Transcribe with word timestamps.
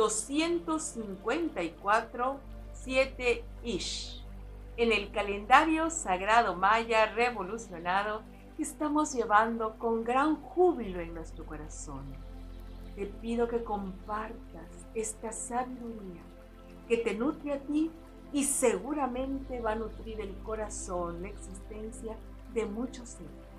254 0.00 2.40
7 2.72 3.44
Ish. 3.64 4.24
En 4.78 4.92
el 4.92 5.10
calendario 5.10 5.90
sagrado 5.90 6.56
maya 6.56 7.04
revolucionado 7.04 8.22
que 8.56 8.62
estamos 8.62 9.12
llevando 9.12 9.76
con 9.76 10.02
gran 10.02 10.36
júbilo 10.36 11.00
en 11.00 11.12
nuestro 11.12 11.44
corazón. 11.44 12.06
Te 12.96 13.04
pido 13.04 13.46
que 13.46 13.62
compartas 13.62 14.70
esta 14.94 15.32
sabiduría 15.32 16.22
que 16.88 16.96
te 16.96 17.12
nutre 17.12 17.52
a 17.52 17.60
ti 17.60 17.90
y 18.32 18.44
seguramente 18.44 19.60
va 19.60 19.72
a 19.72 19.76
nutrir 19.76 20.18
el 20.22 20.34
corazón, 20.38 21.20
la 21.20 21.28
existencia 21.28 22.16
de 22.54 22.64
muchos 22.64 23.10
seres. 23.10 23.49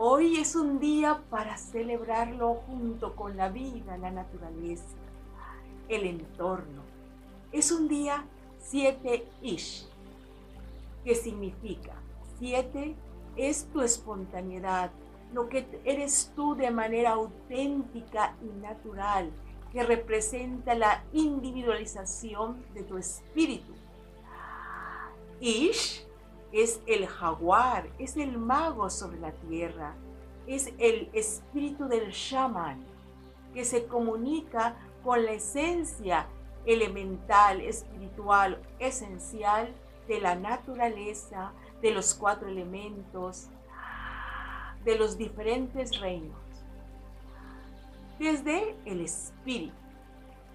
Hoy 0.00 0.36
es 0.36 0.54
un 0.54 0.78
día 0.78 1.24
para 1.28 1.56
celebrarlo 1.56 2.54
junto 2.68 3.16
con 3.16 3.36
la 3.36 3.48
vida, 3.48 3.98
la 3.98 4.12
naturaleza, 4.12 4.94
el 5.88 6.04
entorno. 6.04 6.82
Es 7.50 7.72
un 7.72 7.88
día 7.88 8.24
7 8.60 9.26
Ish, 9.42 9.88
que 11.04 11.16
significa 11.16 11.94
7 12.38 12.94
es 13.34 13.64
tu 13.72 13.80
espontaneidad, 13.80 14.92
lo 15.32 15.48
que 15.48 15.66
eres 15.84 16.30
tú 16.36 16.54
de 16.54 16.70
manera 16.70 17.14
auténtica 17.14 18.36
y 18.40 18.56
natural, 18.60 19.32
que 19.72 19.82
representa 19.82 20.76
la 20.76 21.02
individualización 21.12 22.64
de 22.72 22.84
tu 22.84 22.98
espíritu. 22.98 23.72
Ish 25.40 26.07
es 26.52 26.80
el 26.86 27.06
jaguar, 27.06 27.88
es 27.98 28.16
el 28.16 28.38
mago 28.38 28.90
sobre 28.90 29.18
la 29.18 29.32
tierra, 29.32 29.94
es 30.46 30.72
el 30.78 31.10
espíritu 31.12 31.88
del 31.88 32.10
shaman 32.10 32.84
que 33.52 33.64
se 33.64 33.86
comunica 33.86 34.76
con 35.04 35.24
la 35.24 35.32
esencia 35.32 36.26
elemental, 36.64 37.60
espiritual, 37.60 38.60
esencial 38.78 39.74
de 40.06 40.20
la 40.20 40.34
naturaleza, 40.34 41.52
de 41.82 41.92
los 41.92 42.14
cuatro 42.14 42.48
elementos, 42.48 43.48
de 44.84 44.98
los 44.98 45.18
diferentes 45.18 46.00
reinos. 46.00 46.36
Desde 48.18 48.74
el 48.84 49.02
espíritu. 49.02 49.74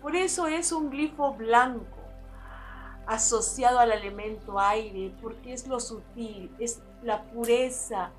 Por 0.02 0.16
eso 0.16 0.48
es 0.48 0.72
un 0.72 0.90
glifo 0.90 1.34
blanco 1.34 2.03
asociado 3.06 3.80
al 3.80 3.92
elemento 3.92 4.60
aire, 4.60 5.14
porque 5.22 5.54
es 5.54 5.68
lo 5.68 5.80
sutil, 5.80 6.52
es 6.60 6.82
la 7.02 7.24
pureza 7.24 8.12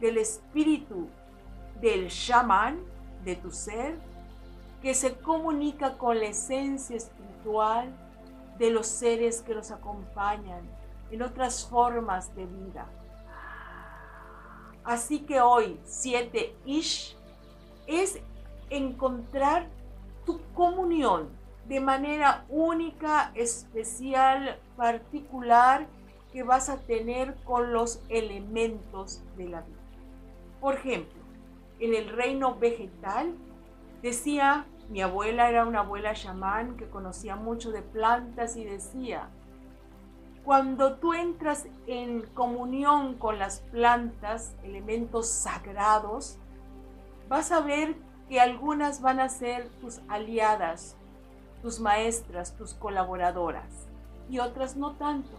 del 0.00 0.18
espíritu 0.18 1.08
del 1.80 2.08
shaman, 2.08 2.80
de 3.24 3.36
tu 3.36 3.50
ser, 3.50 3.98
que 4.80 4.94
se 4.94 5.14
comunica 5.14 5.96
con 5.96 6.18
la 6.18 6.26
esencia 6.26 6.96
espiritual 6.96 7.92
de 8.58 8.70
los 8.70 8.86
seres 8.86 9.42
que 9.42 9.54
nos 9.54 9.70
acompañan 9.70 10.62
en 11.10 11.22
otras 11.22 11.66
formas 11.66 12.34
de 12.34 12.46
vida. 12.46 12.86
Así 14.84 15.20
que 15.20 15.40
hoy, 15.40 15.78
7 15.84 16.56
Ish, 16.64 17.16
es 17.86 18.18
encontrar 18.70 19.68
tu 20.26 20.40
comunión 20.54 21.28
de 21.68 21.80
manera 21.80 22.44
única, 22.48 23.30
especial, 23.34 24.58
particular 24.76 25.86
que 26.32 26.42
vas 26.42 26.68
a 26.68 26.78
tener 26.78 27.34
con 27.44 27.72
los 27.72 28.02
elementos 28.08 29.22
de 29.36 29.48
la 29.48 29.60
vida. 29.60 29.78
Por 30.60 30.74
ejemplo, 30.74 31.20
en 31.78 31.94
el 31.94 32.08
reino 32.08 32.56
vegetal, 32.56 33.34
decía, 34.02 34.66
mi 34.88 35.02
abuela 35.02 35.48
era 35.48 35.66
una 35.66 35.80
abuela 35.80 36.14
chamán 36.14 36.76
que 36.76 36.88
conocía 36.88 37.36
mucho 37.36 37.70
de 37.70 37.82
plantas 37.82 38.56
y 38.56 38.64
decía, 38.64 39.28
cuando 40.44 40.96
tú 40.96 41.14
entras 41.14 41.66
en 41.86 42.22
comunión 42.34 43.14
con 43.14 43.38
las 43.38 43.60
plantas, 43.60 44.56
elementos 44.64 45.28
sagrados, 45.28 46.38
vas 47.28 47.52
a 47.52 47.60
ver 47.60 47.94
que 48.28 48.40
algunas 48.40 49.00
van 49.00 49.20
a 49.20 49.28
ser 49.28 49.68
tus 49.80 50.00
aliadas, 50.08 50.96
tus 51.62 51.80
maestras, 51.80 52.56
tus 52.56 52.74
colaboradoras, 52.74 53.86
y 54.28 54.40
otras 54.40 54.76
no 54.76 54.92
tanto. 54.96 55.30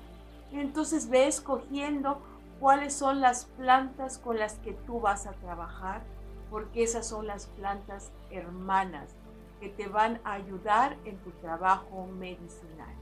Entonces 0.52 1.10
ve 1.10 1.28
escogiendo 1.28 2.22
cuáles 2.60 2.94
son 2.94 3.22
las 3.22 3.46
plantas 3.58 4.18
con 4.18 4.40
las 4.40 4.56
que 4.60 4.74
tú 4.74 5.00
vas 5.00 5.28
a 5.28 5.34
trabajar, 5.34 6.02
porque 6.50 6.84
esas 6.84 7.08
son 7.08 7.28
las 7.28 7.48
plantas 7.48 8.12
hermanas 8.30 9.10
que 9.60 9.70
te 9.70 9.88
van 9.88 10.20
a 10.24 10.34
ayudar 10.34 10.98
en 11.06 11.18
tu 11.18 11.32
trabajo 11.32 12.08
medicinal. 12.08 12.94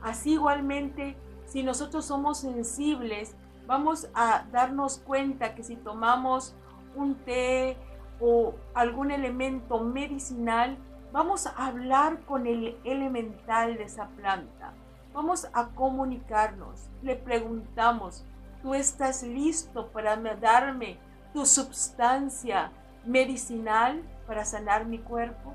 Así 0.00 0.32
igualmente, 0.32 1.16
si 1.46 1.62
nosotros 1.62 2.04
somos 2.04 2.38
sensibles, 2.38 3.34
vamos 3.66 4.08
a 4.14 4.44
darnos 4.52 4.98
cuenta 4.98 5.54
que 5.54 5.62
si 5.62 5.76
tomamos 5.76 6.54
un 6.94 7.14
té 7.14 7.76
o 8.20 8.54
algún 8.74 9.10
elemento 9.10 9.80
medicinal, 9.80 10.76
vamos 11.12 11.46
a 11.46 11.66
hablar 11.66 12.20
con 12.22 12.46
el 12.46 12.76
elemental 12.84 13.76
de 13.76 13.84
esa 13.84 14.08
planta. 14.08 14.72
Vamos 15.12 15.48
a 15.52 15.68
comunicarnos. 15.68 16.88
Le 17.02 17.16
preguntamos, 17.16 18.24
¿tú 18.62 18.74
estás 18.74 19.22
listo 19.22 19.88
para 19.88 20.16
darme 20.16 20.98
tu 21.32 21.46
sustancia 21.46 22.72
medicinal 23.04 24.02
para 24.26 24.44
sanar 24.44 24.86
mi 24.86 24.98
cuerpo? 24.98 25.54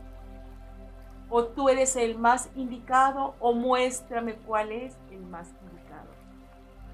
o 1.29 1.45
tú 1.45 1.69
eres 1.69 1.95
el 1.95 2.17
más 2.17 2.49
indicado 2.55 3.35
o 3.39 3.53
muéstrame 3.53 4.35
cuál 4.35 4.71
es 4.71 4.97
el 5.11 5.21
más 5.25 5.49
indicado. 5.61 6.07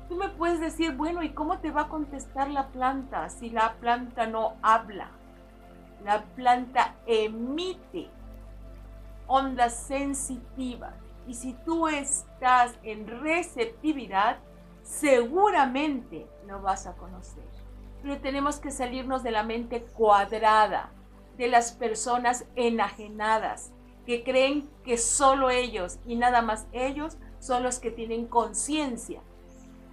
Tú 0.10 0.16
me 0.16 0.30
puedes 0.30 0.60
decir, 0.60 0.96
bueno, 0.96 1.24
¿y 1.24 1.30
cómo 1.30 1.60
te 1.60 1.72
va 1.72 1.82
a 1.82 1.90
contestar 1.90 2.50
la 2.50 2.68
planta 2.68 3.30
si 3.30 3.50
la 3.50 3.74
planta 3.74 4.28
no 4.28 4.56
habla? 4.62 5.10
La 6.04 6.24
planta 6.36 6.96
emite 7.06 8.10
ondas 9.28 9.76
sensitivas 9.76 10.94
y 11.28 11.36
si 11.36 11.54
tú 11.66 11.88
estás 11.88 12.74
en 12.84 13.08
receptividad, 13.08 14.38
seguramente 14.84 16.28
lo 16.48 16.62
vas 16.62 16.86
a 16.88 16.94
conocer. 16.94 17.44
Pero 18.02 18.20
tenemos 18.20 18.58
que 18.58 18.72
salirnos 18.72 19.24
de 19.24 19.32
la 19.32 19.44
mente 19.44 19.84
cuadrada, 19.84 20.90
de 21.38 21.48
las 21.48 21.72
personas 21.72 22.46
enajenadas, 22.56 23.72
que 24.06 24.24
creen 24.24 24.70
que 24.84 24.98
solo 24.98 25.50
ellos 25.50 26.00
y 26.06 26.16
nada 26.16 26.42
más 26.42 26.68
ellos 26.74 27.18
son 27.40 27.64
los 27.64 27.80
que 27.80 27.92
tienen 27.92 28.28
conciencia, 28.28 29.22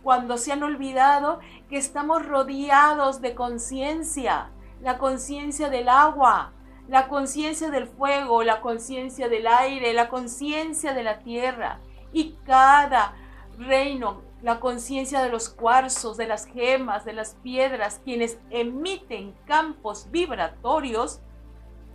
cuando 0.02 0.38
se 0.38 0.52
han 0.52 0.62
olvidado 0.62 1.40
que 1.68 1.76
estamos 1.76 2.24
rodeados 2.24 3.20
de 3.20 3.34
conciencia, 3.34 4.50
la 4.80 4.98
conciencia 4.98 5.68
del 5.68 5.88
agua, 5.88 6.52
la 6.90 7.06
conciencia 7.06 7.70
del 7.70 7.86
fuego, 7.86 8.42
la 8.42 8.60
conciencia 8.60 9.28
del 9.28 9.46
aire, 9.46 9.92
la 9.92 10.08
conciencia 10.08 10.92
de 10.92 11.04
la 11.04 11.20
tierra 11.20 11.78
y 12.12 12.34
cada 12.44 13.14
reino, 13.58 14.22
la 14.42 14.58
conciencia 14.58 15.22
de 15.22 15.28
los 15.28 15.48
cuarzos, 15.48 16.16
de 16.16 16.26
las 16.26 16.46
gemas, 16.46 17.04
de 17.04 17.12
las 17.12 17.36
piedras, 17.44 18.00
quienes 18.02 18.40
emiten 18.50 19.36
campos 19.46 20.08
vibratorios 20.10 21.20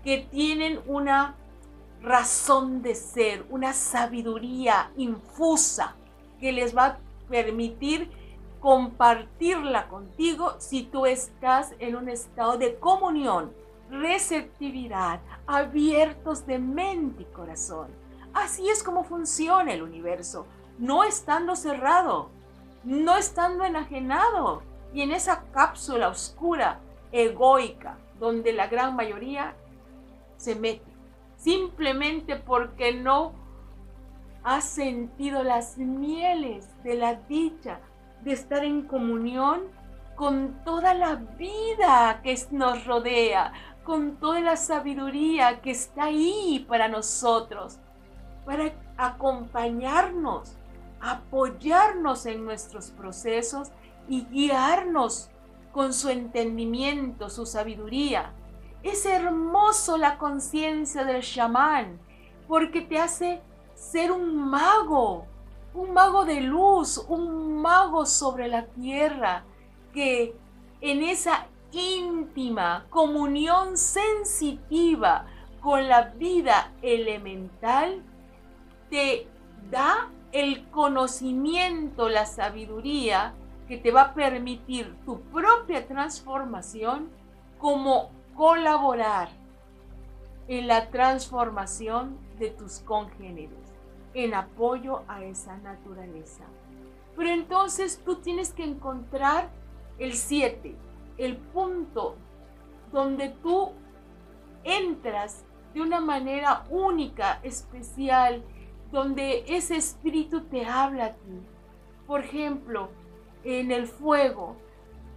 que 0.02 0.20
tienen 0.32 0.80
una 0.88 1.36
razón 2.02 2.82
de 2.82 2.96
ser, 2.96 3.46
una 3.50 3.74
sabiduría 3.74 4.94
infusa 4.96 5.98
que 6.40 6.54
les 6.54 6.76
va 6.76 6.86
a 6.86 6.98
permitir 7.28 8.10
compartirla 8.62 9.90
contigo 9.90 10.56
si 10.60 10.84
tú 10.84 11.06
estás 11.06 11.74
en 11.80 11.98
un 11.98 12.08
estado 12.08 12.58
de 12.58 12.76
comunión, 12.76 13.65
receptividad, 13.90 15.20
abiertos 15.48 16.46
de 16.46 16.60
mente 16.60 17.24
y 17.24 17.26
corazón. 17.26 17.88
Así 18.34 18.70
es 18.70 18.84
como 18.84 19.04
funciona 19.04 19.74
el 19.74 19.82
universo, 19.82 20.46
no 20.78 21.04
estando 21.04 21.56
cerrado, 21.56 22.30
no 22.84 23.16
estando 23.18 23.64
enajenado 23.64 24.62
y 24.94 25.02
en 25.02 25.12
esa 25.12 25.44
cápsula 25.52 26.10
oscura, 26.10 26.80
egoica, 27.12 27.98
donde 28.20 28.54
la 28.54 28.68
gran 28.68 28.96
mayoría 28.96 29.56
se 30.38 30.56
mete 30.56 30.96
simplemente 31.38 32.38
porque 32.38 32.92
no 32.94 33.34
has 34.44 34.64
sentido 34.64 35.44
las 35.44 35.78
mieles 35.78 36.68
de 36.84 36.96
la 36.96 37.16
dicha 37.16 37.80
de 38.24 38.34
estar 38.34 38.64
en 38.64 38.84
comunión 38.84 39.62
con 40.16 40.64
toda 40.64 40.94
la 40.94 41.16
vida 41.16 42.22
que 42.24 42.36
nos 42.52 42.86
rodea, 42.86 43.54
con 43.86 44.18
toda 44.18 44.42
la 44.42 44.58
sabiduría 44.58 45.62
que 45.62 45.72
está 45.72 46.06
ahí 46.06 46.66
para 46.68 46.88
nosotros, 46.88 47.78
para 48.44 48.74
acompañarnos, 48.98 50.58
apoyarnos 51.00 52.26
en 52.26 52.44
nuestros 52.44 52.90
procesos 52.90 53.72
y 54.10 54.26
guiarnos 54.26 55.30
con 55.72 55.94
su 55.94 56.10
entendimiento, 56.10 57.30
su 57.30 57.46
sabiduría. 57.46 58.34
Es 58.82 59.06
hermoso 59.06 59.98
la 59.98 60.18
conciencia 60.18 61.04
del 61.04 61.22
chamán 61.22 62.00
porque 62.48 62.82
te 62.82 63.00
hace 63.00 63.42
ser 63.76 64.12
un 64.12 64.36
mago, 64.50 65.26
un 65.76 65.94
mago 65.94 66.26
de 66.26 66.42
luz, 66.42 66.98
un 67.08 67.62
mago 67.62 68.06
sobre 68.06 68.48
la 68.48 68.66
tierra, 68.66 69.44
que 69.94 70.36
en 70.82 71.04
esa 71.04 71.48
íntima 71.76 72.86
comunión 72.90 73.78
sensitiva 73.78 75.26
con 75.62 75.88
la 75.88 76.04
vida 76.04 76.72
elemental, 76.82 78.04
te 78.90 79.28
da 79.70 80.10
el 80.32 80.70
conocimiento, 80.70 82.10
la 82.10 82.26
sabiduría 82.26 83.34
que 83.68 83.78
te 83.78 83.92
va 83.92 84.02
a 84.02 84.14
permitir 84.14 84.96
tu 85.06 85.20
propia 85.22 85.88
transformación 85.88 87.10
como 87.58 88.12
colaborar 88.36 89.30
en 90.48 90.68
la 90.68 90.90
transformación 90.92 92.18
de 92.38 92.50
tus 92.52 92.80
congéneres, 92.80 93.58
en 94.14 94.34
apoyo 94.34 95.04
a 95.08 95.24
esa 95.24 95.58
naturaleza. 95.58 96.44
Pero 97.16 97.30
entonces 97.30 98.02
tú 98.06 98.18
tienes 98.18 98.54
que 98.54 98.64
encontrar 98.64 99.50
el 99.98 100.14
7, 100.14 100.76
el 101.18 101.38
punto 101.38 102.16
donde 102.92 103.30
tú 103.30 103.72
entras 104.64 105.46
de 105.74 105.82
una 105.82 106.00
manera 106.00 106.64
única, 106.70 107.40
especial, 107.44 108.44
donde 108.92 109.44
ese 109.48 109.76
espíritu 109.76 110.42
te 110.46 110.66
habla 110.66 111.06
a 111.06 111.14
ti. 111.14 111.42
Por 112.08 112.22
ejemplo, 112.22 112.90
en 113.44 113.72
el 113.72 113.88
fuego, 113.88 114.56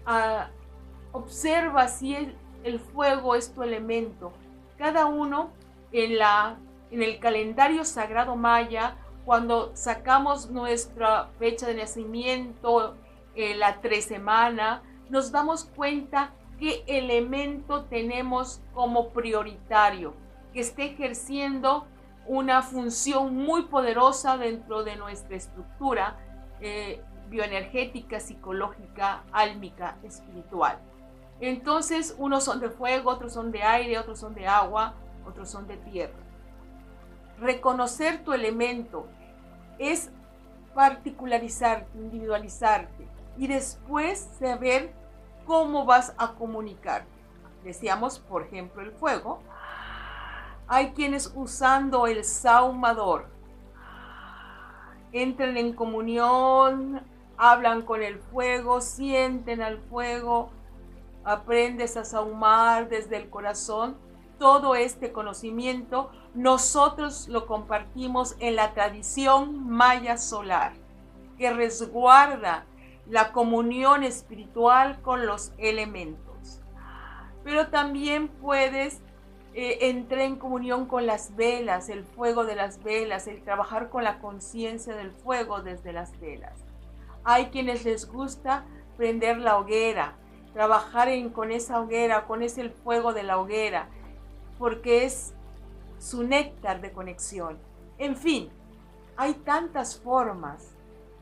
ah, 0.04 0.48
observa 1.12 1.88
si 1.88 2.14
el, 2.64 2.80
fuego 2.80 3.34
es 3.34 3.54
tu 3.54 3.62
elemento. 3.62 4.32
Cada 4.76 5.06
uno 5.06 5.50
en, 5.92 6.18
la, 6.18 6.58
en 6.90 7.02
el 7.02 7.18
calendario 7.20 7.84
sagrado 7.84 8.36
maya, 8.36 8.96
cuando 9.24 9.74
sacamos 9.76 10.50
nuestra 10.50 11.28
fecha 11.38 11.66
de 11.66 11.74
nacimiento, 11.74 12.96
eh, 13.34 13.54
la 13.54 13.80
tres 13.80 14.06
semana, 14.06 14.82
nos 15.10 15.32
damos 15.32 15.64
cuenta 15.64 16.32
qué 16.58 16.84
elemento 16.86 17.84
tenemos 17.84 18.60
como 18.74 19.10
prioritario, 19.10 20.14
que 20.52 20.60
esté 20.60 20.86
ejerciendo 20.86 21.86
una 22.26 22.62
función 22.62 23.34
muy 23.34 23.62
poderosa 23.62 24.36
dentro 24.36 24.84
de 24.84 24.96
nuestra 24.96 25.36
estructura 25.36 26.18
eh, 26.60 27.02
bioenergética, 27.30 28.20
psicológica, 28.20 29.24
álmica, 29.32 29.96
espiritual. 30.02 30.78
Entonces, 31.40 32.14
unos 32.18 32.44
son 32.44 32.60
de 32.60 32.68
fuego, 32.68 33.10
otros 33.10 33.32
son 33.32 33.52
de 33.52 33.62
aire, 33.62 33.98
otros 33.98 34.18
son 34.18 34.34
de 34.34 34.46
agua, 34.46 34.94
otros 35.26 35.48
son 35.48 35.66
de 35.66 35.76
tierra. 35.76 36.18
Reconocer 37.38 38.24
tu 38.24 38.32
elemento 38.32 39.06
es 39.78 40.10
particularizarte, 40.74 41.96
individualizarte 41.96 43.06
y 43.36 43.46
después 43.46 44.28
saber 44.38 44.92
cómo 45.48 45.86
vas 45.86 46.14
a 46.18 46.34
comunicar. 46.34 47.06
Decíamos, 47.64 48.18
por 48.18 48.42
ejemplo, 48.42 48.82
el 48.82 48.92
fuego. 48.92 49.40
Hay 50.68 50.92
quienes 50.92 51.32
usando 51.34 52.06
el 52.06 52.22
saumador 52.22 53.26
entran 55.10 55.56
en 55.56 55.72
comunión, 55.72 57.00
hablan 57.38 57.80
con 57.80 58.02
el 58.02 58.18
fuego, 58.18 58.82
sienten 58.82 59.62
al 59.62 59.78
fuego, 59.78 60.50
aprendes 61.24 61.96
a 61.96 62.04
saumar 62.04 62.90
desde 62.90 63.16
el 63.16 63.30
corazón. 63.30 63.96
Todo 64.38 64.74
este 64.74 65.12
conocimiento 65.12 66.10
nosotros 66.34 67.26
lo 67.26 67.46
compartimos 67.46 68.36
en 68.38 68.54
la 68.54 68.74
tradición 68.74 69.66
maya 69.66 70.18
solar, 70.18 70.74
que 71.38 71.50
resguarda 71.50 72.66
la 73.08 73.32
comunión 73.32 74.04
espiritual 74.04 75.00
con 75.02 75.26
los 75.26 75.52
elementos. 75.58 76.60
Pero 77.42 77.68
también 77.68 78.28
puedes 78.28 79.00
eh, 79.54 79.88
entrar 79.88 80.20
en 80.20 80.36
comunión 80.36 80.86
con 80.86 81.06
las 81.06 81.34
velas, 81.34 81.88
el 81.88 82.04
fuego 82.04 82.44
de 82.44 82.54
las 82.54 82.82
velas, 82.82 83.26
el 83.26 83.42
trabajar 83.42 83.88
con 83.88 84.04
la 84.04 84.18
conciencia 84.20 84.94
del 84.94 85.10
fuego 85.10 85.62
desde 85.62 85.92
las 85.92 86.18
velas. 86.20 86.52
Hay 87.24 87.46
quienes 87.46 87.84
les 87.84 88.06
gusta 88.06 88.64
prender 88.96 89.38
la 89.38 89.58
hoguera, 89.58 90.14
trabajar 90.52 91.08
en, 91.08 91.30
con 91.30 91.50
esa 91.50 91.80
hoguera, 91.80 92.26
con 92.26 92.42
ese 92.42 92.68
fuego 92.68 93.12
de 93.12 93.22
la 93.22 93.38
hoguera, 93.38 93.88
porque 94.58 95.04
es 95.04 95.34
su 95.98 96.24
néctar 96.24 96.80
de 96.80 96.92
conexión. 96.92 97.58
En 97.96 98.16
fin, 98.16 98.50
hay 99.16 99.34
tantas 99.34 99.98
formas 99.98 100.77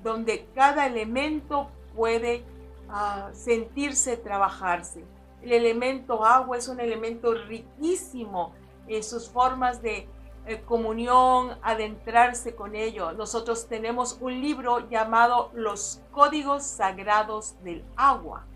donde 0.06 0.46
cada 0.54 0.86
elemento 0.86 1.68
puede 1.96 2.44
ah, 2.88 3.30
sentirse 3.32 4.16
trabajarse. 4.16 5.04
El 5.42 5.52
elemento 5.52 6.24
agua 6.24 6.56
es 6.56 6.68
un 6.68 6.78
elemento 6.78 7.34
riquísimo 7.34 8.52
en 8.86 9.02
sus 9.02 9.28
formas 9.28 9.82
de 9.82 10.08
eh, 10.46 10.62
comunión, 10.64 11.58
adentrarse 11.60 12.54
con 12.54 12.76
ello. 12.76 13.14
Nosotros 13.14 13.66
tenemos 13.66 14.16
un 14.20 14.40
libro 14.40 14.88
llamado 14.88 15.50
Los 15.54 16.00
Códigos 16.12 16.62
Sagrados 16.62 17.56
del 17.64 17.84
Agua 17.96 18.46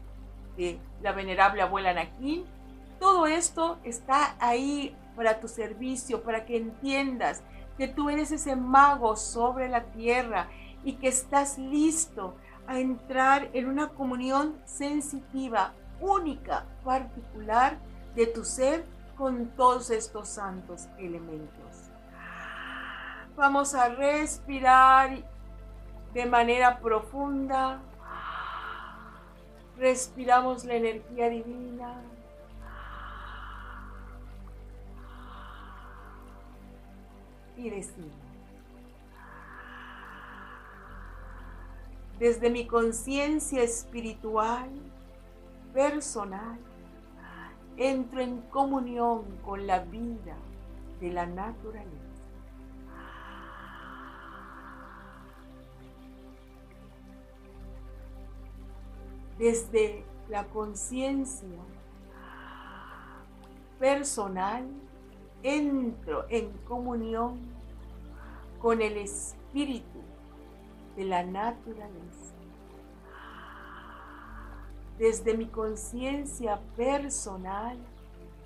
de 0.56 0.78
la 1.02 1.10
venerable 1.10 1.62
abuela 1.62 1.92
Naquín. 1.92 2.44
Todo 3.00 3.26
esto 3.26 3.78
está 3.82 4.36
ahí 4.38 4.96
para 5.16 5.40
tu 5.40 5.48
servicio, 5.48 6.22
para 6.22 6.44
que 6.44 6.56
entiendas 6.56 7.42
que 7.76 7.88
tú 7.88 8.08
eres 8.08 8.30
ese 8.30 8.54
mago 8.54 9.16
sobre 9.16 9.68
la 9.68 9.82
tierra 9.84 10.48
y 10.84 10.94
que 10.94 11.08
estás 11.08 11.58
listo 11.58 12.34
a 12.66 12.78
entrar 12.78 13.50
en 13.52 13.68
una 13.68 13.88
comunión 13.88 14.56
sensitiva, 14.64 15.72
única, 16.00 16.66
particular 16.84 17.78
de 18.14 18.26
tu 18.26 18.44
ser 18.44 18.84
con 19.16 19.48
todos 19.56 19.90
estos 19.90 20.28
santos 20.28 20.88
elementos. 20.98 21.90
Vamos 23.36 23.74
a 23.74 23.88
respirar 23.88 25.22
de 26.12 26.26
manera 26.26 26.78
profunda. 26.80 27.80
Respiramos 29.78 30.64
la 30.64 30.74
energía 30.74 31.28
divina. 31.28 31.94
Y 37.56 37.70
decimos. 37.70 38.29
Desde 42.20 42.50
mi 42.50 42.66
conciencia 42.66 43.62
espiritual, 43.62 44.68
personal, 45.72 46.58
entro 47.78 48.20
en 48.20 48.42
comunión 48.42 49.24
con 49.42 49.66
la 49.66 49.78
vida 49.78 50.36
de 51.00 51.12
la 51.12 51.24
naturaleza. 51.24 51.96
Desde 59.38 60.04
la 60.28 60.44
conciencia 60.44 61.58
personal, 63.78 64.68
entro 65.42 66.26
en 66.28 66.50
comunión 66.68 67.38
con 68.60 68.82
el 68.82 68.98
espíritu 68.98 70.00
de 70.96 71.04
la 71.04 71.22
naturaleza. 71.22 72.34
Desde 74.98 75.36
mi 75.36 75.46
conciencia 75.46 76.60
personal, 76.76 77.78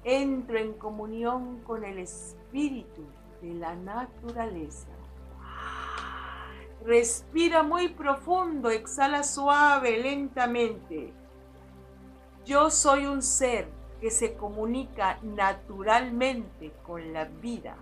entro 0.05 0.59
en 0.59 0.75
comunión 0.75 1.61
con 1.61 1.85
el 1.85 1.99
espíritu 1.99 3.03
de 3.43 3.55
la 3.55 3.75
naturaleza. 3.75 4.89
Respira 6.85 7.63
muy 7.63 7.89
profundo, 7.89 8.71
exhala 8.71 9.23
suave, 9.23 9.99
lentamente. 10.03 11.13
Yo 12.45 12.71
soy 12.71 13.07
un 13.07 13.23
ser 13.23 13.69
que 14.01 14.11
se 14.11 14.35
comunica 14.35 15.19
naturalmente 15.23 16.73
con 16.85 17.15
la 17.15 17.25
vida. 17.25 17.75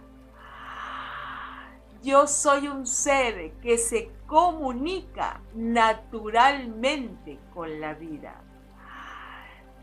Yo 2.03 2.27
soy 2.27 2.67
un 2.67 2.85
ser 2.85 3.53
que 3.63 3.79
se 3.79 4.11
comunica 4.27 5.41
naturalmente 5.55 7.39
con 7.55 7.81
la 7.81 7.95
vida. 7.95 8.43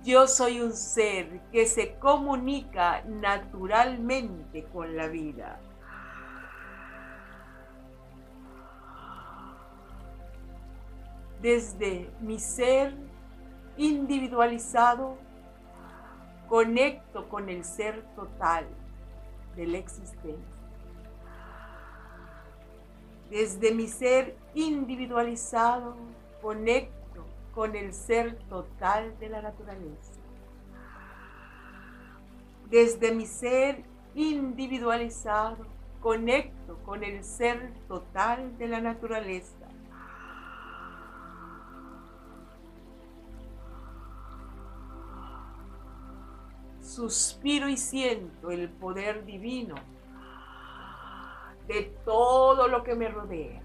Yo 0.04 0.28
soy 0.28 0.60
un 0.60 0.74
ser 0.74 1.40
que 1.50 1.66
se 1.66 1.96
comunica 1.96 3.04
naturalmente 3.06 4.66
con 4.66 4.98
la 4.98 5.08
vida. 5.08 5.62
Desde 11.42 12.12
mi 12.20 12.38
ser 12.38 12.98
individualizado, 13.78 15.18
conecto 16.50 17.30
con 17.30 17.48
el 17.48 17.64
ser 17.64 18.04
total 18.14 18.68
de 19.56 19.68
la 19.68 19.78
existencia. 19.78 20.59
Desde 23.30 23.74
mi 23.76 23.88
ser 23.88 24.36
individualizado, 24.56 25.96
conecto 26.42 27.26
con 27.54 27.76
el 27.76 27.94
ser 27.94 28.40
total 28.50 29.18
de 29.20 29.30
la 29.30 29.42
naturaleza. 29.42 30.14
Desde 32.70 33.14
mi 33.14 33.28
ser 33.28 33.84
individualizado, 34.16 35.58
conecto 36.02 36.78
con 36.86 37.04
el 37.04 37.24
ser 37.24 37.74
total 37.88 38.58
de 38.58 38.68
la 38.68 38.82
naturaleza. 38.82 39.54
Suspiro 46.82 47.70
y 47.70 47.78
siento 47.78 48.50
el 48.50 48.70
poder 48.70 49.24
divino 49.26 49.76
todo 52.10 52.68
lo 52.68 52.82
que 52.82 52.96
me 52.96 53.08
rodea. 53.08 53.62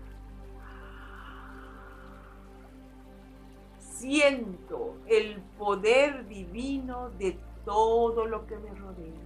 Siento 3.79 4.99
el 5.07 5.41
poder 5.57 6.29
divino 6.29 7.09
de 7.09 7.39
todo 7.65 8.27
lo 8.27 8.47
que 8.47 8.59
me 8.59 8.75
rodea. 8.75 9.23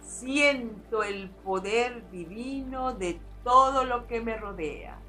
Siento 0.00 1.02
el 1.02 1.30
poder 1.30 2.08
divino 2.12 2.92
de 2.92 3.20
todo 3.42 3.82
lo 3.82 4.06
que 4.06 4.20
me 4.20 4.36
rodea. 4.36 5.00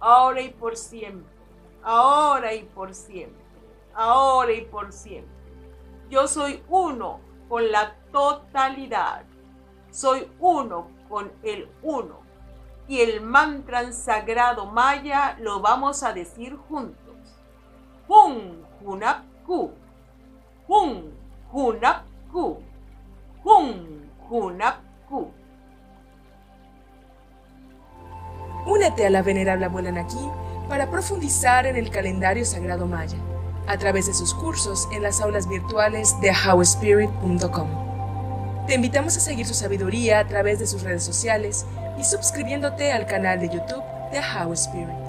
Ahora 0.00 0.40
y 0.40 0.52
por 0.52 0.74
siempre. 0.74 1.30
Ahora 1.82 2.54
y 2.54 2.62
por 2.62 2.94
siempre. 2.94 3.44
Ahora 3.94 4.52
y 4.54 4.62
por 4.62 4.90
siempre. 4.90 5.34
Yo 6.08 6.26
soy 6.28 6.62
uno 6.70 7.20
con 7.50 7.70
la 7.70 7.94
totalidad. 8.10 9.26
Soy 9.94 10.28
uno 10.40 10.88
con 11.08 11.30
el 11.44 11.68
uno. 11.84 12.18
Y 12.88 13.00
el 13.00 13.20
mantra 13.20 13.92
sagrado 13.92 14.66
maya 14.66 15.36
lo 15.38 15.60
vamos 15.60 16.02
a 16.02 16.12
decir 16.12 16.56
juntos. 16.56 17.14
Hun 18.08 18.66
Hunapku. 18.84 19.70
Hun 20.66 21.14
Hunapku. 21.52 22.58
Hun 23.44 24.10
Hunapku. 24.28 25.30
Únete 28.66 29.06
a 29.06 29.10
la 29.10 29.22
venerable 29.22 29.66
abuela 29.66 29.92
Naki 29.92 30.28
para 30.68 30.90
profundizar 30.90 31.66
en 31.66 31.76
el 31.76 31.90
calendario 31.90 32.44
sagrado 32.44 32.86
maya 32.86 33.18
a 33.68 33.78
través 33.78 34.06
de 34.06 34.14
sus 34.14 34.34
cursos 34.34 34.88
en 34.92 35.04
las 35.04 35.20
aulas 35.20 35.48
virtuales 35.48 36.20
de 36.20 36.32
howspirit.com. 36.32 37.83
Te 38.66 38.74
invitamos 38.74 39.14
a 39.18 39.20
seguir 39.20 39.46
su 39.46 39.52
sabiduría 39.52 40.20
a 40.20 40.26
través 40.26 40.58
de 40.58 40.66
sus 40.66 40.82
redes 40.82 41.04
sociales 41.04 41.66
y 41.98 42.04
suscribiéndote 42.04 42.92
al 42.92 43.04
canal 43.04 43.38
de 43.38 43.48
YouTube 43.50 43.84
de 44.10 44.20
How 44.20 44.54
Spirit. 44.54 45.03